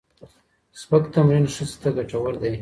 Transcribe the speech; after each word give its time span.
سپک 0.81 1.03
تمرين 1.13 1.45
ښځې 1.53 1.77
ته 1.81 1.89
ګټور 1.97 2.33
دی 2.41 2.53